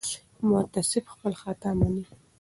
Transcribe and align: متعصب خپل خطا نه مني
متعصب 0.49 1.03
خپل 1.13 1.33
خطا 1.41 1.69
نه 1.79 1.79
مني 1.87 2.03